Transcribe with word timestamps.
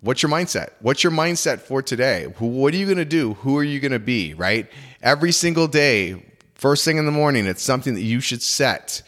what's 0.00 0.22
your 0.22 0.30
mindset? 0.30 0.70
What's 0.80 1.02
your 1.02 1.12
mindset 1.12 1.60
for 1.60 1.82
today? 1.82 2.24
What 2.38 2.72
are 2.72 2.76
you 2.76 2.86
going 2.86 2.98
to 2.98 3.04
do? 3.04 3.34
Who 3.34 3.56
are 3.56 3.64
you 3.64 3.80
going 3.80 3.92
to 3.92 3.98
be, 3.98 4.34
right? 4.34 4.70
Every 5.02 5.32
single 5.32 5.66
day, 5.66 6.24
first 6.54 6.84
thing 6.84 6.98
in 6.98 7.06
the 7.06 7.12
morning, 7.12 7.46
it's 7.46 7.62
something 7.62 7.94
that 7.94 8.02
you 8.02 8.20
should 8.20 8.42
set. 8.42 9.02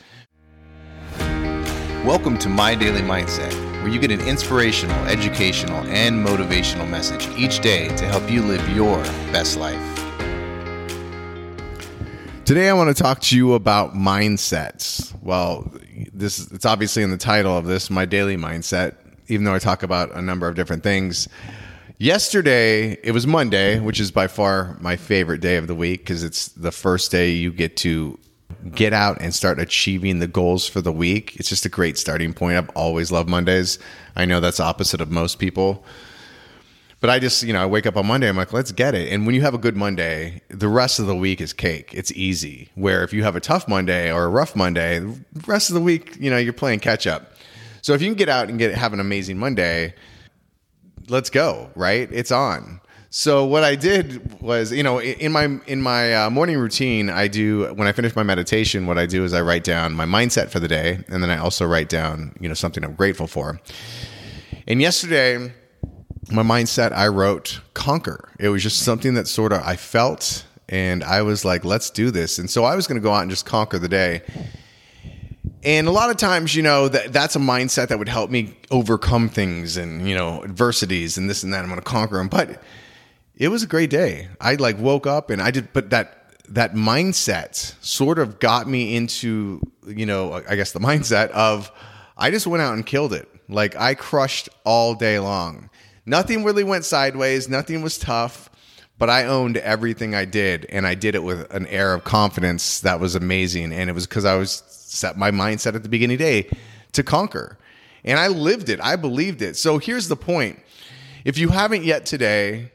Welcome 2.04 2.38
to 2.38 2.48
My 2.48 2.74
Daily 2.74 3.02
Mindset, 3.02 3.52
where 3.82 3.88
you 3.88 4.00
get 4.00 4.10
an 4.10 4.20
inspirational, 4.20 4.96
educational, 5.06 5.78
and 5.86 6.26
motivational 6.26 6.88
message 6.88 7.28
each 7.36 7.60
day 7.60 7.94
to 7.96 8.04
help 8.06 8.28
you 8.30 8.42
live 8.42 8.66
your 8.70 9.00
best 9.32 9.56
life. 9.56 9.78
Today 12.44 12.68
I 12.68 12.72
want 12.72 12.94
to 12.96 13.00
talk 13.00 13.20
to 13.20 13.36
you 13.36 13.52
about 13.52 13.94
mindsets. 13.94 15.16
Well, 15.22 15.72
this 16.12 16.50
it's 16.50 16.66
obviously 16.66 17.04
in 17.04 17.10
the 17.10 17.16
title 17.16 17.56
of 17.56 17.66
this, 17.66 17.90
My 17.90 18.06
Daily 18.06 18.36
Mindset, 18.36 18.96
even 19.30 19.44
though 19.44 19.54
I 19.54 19.58
talk 19.58 19.82
about 19.82 20.14
a 20.14 20.22
number 20.22 20.48
of 20.48 20.54
different 20.54 20.82
things. 20.82 21.28
Yesterday, 21.98 22.92
it 23.02 23.12
was 23.12 23.26
Monday, 23.26 23.78
which 23.78 24.00
is 24.00 24.10
by 24.10 24.26
far 24.26 24.76
my 24.80 24.96
favorite 24.96 25.40
day 25.40 25.56
of 25.56 25.66
the 25.66 25.74
week 25.74 26.00
because 26.00 26.24
it's 26.24 26.48
the 26.48 26.72
first 26.72 27.10
day 27.10 27.30
you 27.30 27.52
get 27.52 27.76
to 27.78 28.18
get 28.72 28.92
out 28.92 29.20
and 29.20 29.34
start 29.34 29.58
achieving 29.58 30.18
the 30.18 30.26
goals 30.26 30.66
for 30.66 30.80
the 30.80 30.92
week. 30.92 31.36
It's 31.36 31.48
just 31.48 31.66
a 31.66 31.68
great 31.68 31.98
starting 31.98 32.32
point. 32.32 32.56
I've 32.56 32.70
always 32.70 33.12
loved 33.12 33.28
Mondays. 33.28 33.78
I 34.16 34.24
know 34.24 34.40
that's 34.40 34.60
opposite 34.60 35.00
of 35.00 35.10
most 35.10 35.38
people. 35.38 35.84
But 37.00 37.08
I 37.08 37.18
just, 37.18 37.42
you 37.42 37.54
know, 37.54 37.62
I 37.62 37.66
wake 37.66 37.86
up 37.86 37.96
on 37.96 38.06
Monday, 38.06 38.28
I'm 38.28 38.36
like, 38.36 38.52
let's 38.52 38.72
get 38.72 38.94
it. 38.94 39.10
And 39.10 39.24
when 39.24 39.34
you 39.34 39.40
have 39.40 39.54
a 39.54 39.58
good 39.58 39.74
Monday, 39.74 40.42
the 40.48 40.68
rest 40.68 40.98
of 40.98 41.06
the 41.06 41.16
week 41.16 41.40
is 41.40 41.54
cake. 41.54 41.92
It's 41.94 42.12
easy. 42.12 42.68
Where 42.74 43.02
if 43.02 43.14
you 43.14 43.22
have 43.22 43.36
a 43.36 43.40
tough 43.40 43.66
Monday 43.66 44.12
or 44.12 44.24
a 44.24 44.28
rough 44.28 44.54
Monday, 44.54 44.98
the 44.98 45.46
rest 45.46 45.70
of 45.70 45.74
the 45.74 45.80
week, 45.80 46.16
you 46.20 46.30
know, 46.30 46.36
you're 46.36 46.52
playing 46.52 46.80
catch 46.80 47.06
up. 47.06 47.32
So 47.82 47.94
if 47.94 48.02
you 48.02 48.08
can 48.08 48.16
get 48.16 48.28
out 48.28 48.48
and 48.48 48.58
get 48.58 48.74
have 48.74 48.92
an 48.92 49.00
amazing 49.00 49.38
Monday, 49.38 49.94
let's 51.08 51.30
go, 51.30 51.70
right? 51.74 52.08
It's 52.12 52.30
on. 52.30 52.80
So 53.12 53.44
what 53.44 53.64
I 53.64 53.74
did 53.74 54.40
was, 54.40 54.70
you 54.70 54.84
know, 54.84 55.00
in 55.00 55.32
my 55.32 55.58
in 55.66 55.82
my 55.82 56.14
uh, 56.14 56.30
morning 56.30 56.58
routine, 56.58 57.10
I 57.10 57.26
do 57.26 57.74
when 57.74 57.88
I 57.88 57.92
finish 57.92 58.14
my 58.14 58.22
meditation, 58.22 58.86
what 58.86 58.98
I 58.98 59.06
do 59.06 59.24
is 59.24 59.34
I 59.34 59.40
write 59.40 59.64
down 59.64 59.94
my 59.94 60.04
mindset 60.04 60.50
for 60.50 60.60
the 60.60 60.68
day, 60.68 61.04
and 61.08 61.20
then 61.20 61.28
I 61.28 61.38
also 61.38 61.66
write 61.66 61.88
down, 61.88 62.36
you 62.40 62.46
know, 62.46 62.54
something 62.54 62.84
I'm 62.84 62.94
grateful 62.94 63.26
for. 63.26 63.60
And 64.68 64.80
yesterday, 64.80 65.52
my 66.30 66.44
mindset, 66.44 66.92
I 66.92 67.08
wrote 67.08 67.60
conquer. 67.74 68.28
It 68.38 68.48
was 68.50 68.62
just 68.62 68.84
something 68.84 69.14
that 69.14 69.26
sort 69.26 69.52
of 69.52 69.62
I 69.62 69.74
felt, 69.74 70.44
and 70.68 71.02
I 71.02 71.22
was 71.22 71.44
like, 71.44 71.64
let's 71.64 71.90
do 71.90 72.12
this. 72.12 72.38
And 72.38 72.48
so 72.48 72.62
I 72.62 72.76
was 72.76 72.86
going 72.86 73.00
to 73.00 73.02
go 73.02 73.12
out 73.12 73.22
and 73.22 73.30
just 73.30 73.44
conquer 73.44 73.80
the 73.80 73.88
day. 73.88 74.22
And 75.62 75.86
a 75.86 75.90
lot 75.90 76.08
of 76.08 76.16
times, 76.16 76.54
you 76.54 76.62
know, 76.62 76.88
that 76.88 77.12
that's 77.12 77.36
a 77.36 77.38
mindset 77.38 77.88
that 77.88 77.98
would 77.98 78.08
help 78.08 78.30
me 78.30 78.56
overcome 78.70 79.28
things 79.28 79.76
and, 79.76 80.08
you 80.08 80.14
know, 80.14 80.42
adversities 80.42 81.18
and 81.18 81.28
this 81.28 81.42
and 81.42 81.52
that. 81.52 81.60
I'm 81.62 81.66
going 81.68 81.78
to 81.78 81.84
conquer 81.84 82.16
them. 82.16 82.28
But 82.28 82.62
it 83.36 83.48
was 83.48 83.62
a 83.62 83.66
great 83.66 83.90
day. 83.90 84.28
I 84.40 84.54
like 84.54 84.78
woke 84.78 85.06
up 85.06 85.28
and 85.28 85.42
I 85.42 85.50
did, 85.50 85.72
but 85.72 85.90
that, 85.90 86.32
that 86.48 86.74
mindset 86.74 87.74
sort 87.84 88.18
of 88.18 88.38
got 88.38 88.66
me 88.68 88.96
into, 88.96 89.60
you 89.86 90.06
know, 90.06 90.32
I 90.48 90.56
guess 90.56 90.72
the 90.72 90.80
mindset 90.80 91.30
of 91.30 91.70
I 92.16 92.30
just 92.30 92.46
went 92.46 92.62
out 92.62 92.74
and 92.74 92.86
killed 92.86 93.12
it. 93.12 93.28
Like 93.48 93.76
I 93.76 93.94
crushed 93.94 94.48
all 94.64 94.94
day 94.94 95.18
long. 95.18 95.68
Nothing 96.06 96.42
really 96.42 96.64
went 96.64 96.86
sideways. 96.86 97.48
Nothing 97.48 97.82
was 97.82 97.98
tough 97.98 98.48
but 99.00 99.08
I 99.08 99.24
owned 99.24 99.56
everything 99.56 100.14
I 100.14 100.26
did 100.26 100.66
and 100.68 100.86
I 100.86 100.94
did 100.94 101.14
it 101.14 101.22
with 101.22 101.50
an 101.54 101.66
air 101.68 101.94
of 101.94 102.04
confidence 102.04 102.80
that 102.80 103.00
was 103.00 103.14
amazing. 103.14 103.72
And 103.72 103.88
it 103.88 103.94
was 103.94 104.06
because 104.06 104.26
I 104.26 104.36
was 104.36 104.62
set 104.90 105.16
my 105.16 105.30
mindset 105.30 105.74
at 105.74 105.82
the 105.82 105.88
beginning 105.88 106.14
of 106.14 106.18
the 106.18 106.42
day 106.42 106.50
to 106.92 107.02
conquer. 107.02 107.58
And 108.04 108.18
I 108.18 108.28
lived 108.28 108.68
it. 108.68 108.80
I 108.82 108.96
believed 108.96 109.42
it. 109.42 109.56
So 109.56 109.78
here's 109.78 110.08
the 110.08 110.16
point. 110.16 110.58
If 111.24 111.38
you 111.38 111.50
haven't 111.50 111.84
yet 111.84 112.06
today, 112.06 112.72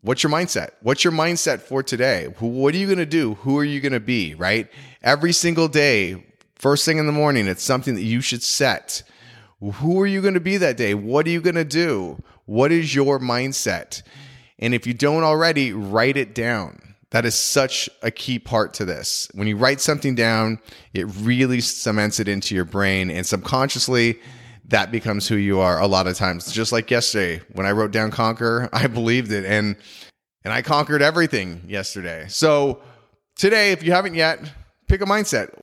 what's 0.00 0.22
your 0.22 0.32
mindset? 0.32 0.70
What's 0.80 1.04
your 1.04 1.12
mindset 1.12 1.60
for 1.60 1.82
today? 1.82 2.26
What 2.38 2.74
are 2.74 2.78
you 2.78 2.86
going 2.86 2.98
to 2.98 3.06
do? 3.06 3.34
Who 3.34 3.58
are 3.58 3.64
you 3.64 3.80
going 3.80 3.92
to 3.92 4.00
be, 4.00 4.34
right? 4.34 4.68
Every 5.02 5.32
single 5.32 5.68
day, 5.68 6.24
first 6.56 6.84
thing 6.84 6.98
in 6.98 7.06
the 7.06 7.12
morning, 7.12 7.48
it's 7.48 7.62
something 7.62 7.94
that 7.94 8.02
you 8.02 8.20
should 8.20 8.42
set. 8.42 9.02
Who 9.60 10.00
are 10.00 10.06
you 10.06 10.22
going 10.22 10.34
to 10.34 10.40
be 10.40 10.56
that 10.56 10.76
day? 10.76 10.94
What 10.94 11.26
are 11.26 11.30
you 11.30 11.40
going 11.40 11.56
to 11.56 11.64
do? 11.64 12.22
What 12.46 12.72
is 12.72 12.94
your 12.94 13.18
mindset? 13.18 14.02
And 14.58 14.74
if 14.74 14.86
you 14.86 14.94
don't 14.94 15.24
already, 15.24 15.72
write 15.72 16.16
it 16.16 16.34
down. 16.34 16.89
That 17.10 17.24
is 17.24 17.34
such 17.34 17.90
a 18.02 18.10
key 18.10 18.38
part 18.38 18.72
to 18.74 18.84
this. 18.84 19.28
When 19.34 19.48
you 19.48 19.56
write 19.56 19.80
something 19.80 20.14
down, 20.14 20.60
it 20.94 21.06
really 21.16 21.60
cements 21.60 22.20
it 22.20 22.28
into 22.28 22.54
your 22.54 22.64
brain 22.64 23.10
and 23.10 23.26
subconsciously 23.26 24.20
that 24.70 24.92
becomes 24.92 25.26
who 25.26 25.36
you 25.36 25.58
are 25.58 25.80
a 25.80 25.86
lot 25.86 26.06
of 26.06 26.16
times. 26.16 26.50
Just 26.52 26.72
like 26.72 26.90
yesterday 26.90 27.42
when 27.52 27.66
I 27.66 27.72
wrote 27.72 27.90
down 27.90 28.10
conquer, 28.10 28.68
I 28.72 28.86
believed 28.86 29.32
it 29.32 29.44
and 29.44 29.76
and 30.42 30.54
I 30.54 30.62
conquered 30.62 31.02
everything 31.02 31.62
yesterday. 31.66 32.26
So 32.28 32.80
today 33.36 33.72
if 33.72 33.82
you 33.82 33.92
haven't 33.92 34.14
yet, 34.14 34.40
pick 34.88 35.02
a 35.02 35.04
mindset. 35.04 35.58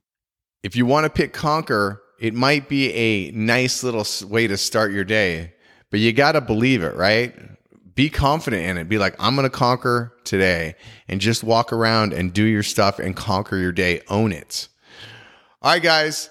If 0.64 0.76
you 0.76 0.86
want 0.86 1.06
to 1.06 1.10
pick 1.10 1.34
conquer, 1.34 2.02
it 2.20 2.34
might 2.34 2.68
be 2.68 2.94
a 2.94 3.32
nice 3.32 3.84
little 3.84 4.06
way 4.28 4.48
to 4.48 4.58
start 4.58 4.92
your 4.92 5.04
day, 5.04 5.54
but 5.92 6.00
you 6.00 6.12
got 6.14 6.34
to 6.34 6.42
believe 6.42 6.84
it, 6.84 6.96
right? 6.96 7.34
Be 7.98 8.12
confident 8.12 8.64
in 8.64 8.78
it. 8.78 8.88
Be 8.88 9.00
like, 9.00 9.16
I'm 9.18 9.36
going 9.36 9.50
to 9.50 9.50
conquer 9.50 10.14
today 10.24 10.76
and 11.08 11.20
just 11.20 11.44
walk 11.44 11.74
around 11.74 12.14
and 12.14 12.32
do 12.32 12.44
your 12.44 12.62
stuff 12.62 13.00
and 13.00 13.16
conquer 13.16 13.58
your 13.58 13.72
day. 13.72 14.02
Own 14.08 14.32
it. 14.32 14.68
All 15.64 15.72
right, 15.72 15.82
guys. 15.82 16.30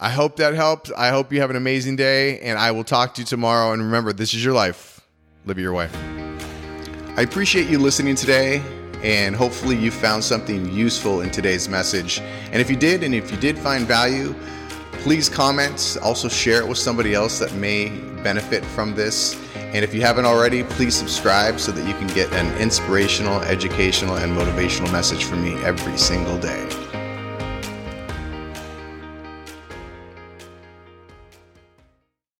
I 0.00 0.10
hope 0.10 0.36
that 0.36 0.54
helped. 0.54 0.90
I 0.94 1.10
hope 1.10 1.32
you 1.32 1.40
have 1.40 1.48
an 1.48 1.56
amazing 1.56 1.94
day 1.94 2.40
and 2.40 2.58
I 2.58 2.72
will 2.72 2.82
talk 2.82 3.14
to 3.14 3.22
you 3.22 3.24
tomorrow. 3.24 3.72
And 3.72 3.80
remember, 3.82 4.12
this 4.12 4.34
is 4.34 4.44
your 4.44 4.52
life. 4.52 5.00
Live 5.44 5.60
your 5.60 5.72
way. 5.72 5.88
I 7.16 7.22
appreciate 7.22 7.70
you 7.70 7.78
listening 7.78 8.16
today 8.16 8.60
and 9.04 9.36
hopefully 9.36 9.76
you 9.76 9.92
found 9.92 10.24
something 10.24 10.70
useful 10.72 11.20
in 11.20 11.30
today's 11.30 11.68
message. 11.68 12.18
And 12.50 12.56
if 12.56 12.68
you 12.68 12.74
did, 12.74 13.04
and 13.04 13.14
if 13.14 13.30
you 13.30 13.36
did 13.38 13.56
find 13.56 13.86
value, 13.86 14.34
please 15.06 15.28
comment. 15.28 15.96
Also, 16.02 16.28
share 16.28 16.58
it 16.58 16.66
with 16.66 16.78
somebody 16.78 17.14
else 17.14 17.38
that 17.38 17.54
may 17.54 17.90
benefit 18.24 18.64
from 18.64 18.92
this. 18.96 19.40
And 19.54 19.84
if 19.84 19.94
you 19.94 20.00
haven't 20.00 20.24
already, 20.24 20.64
please 20.64 20.96
subscribe 20.96 21.60
so 21.60 21.70
that 21.70 21.86
you 21.86 21.94
can 21.94 22.08
get 22.08 22.32
an 22.32 22.52
inspirational, 22.60 23.40
educational, 23.42 24.16
and 24.16 24.36
motivational 24.36 24.90
message 24.90 25.22
from 25.22 25.44
me 25.44 25.54
every 25.62 25.96
single 25.96 26.36
day. 26.38 27.05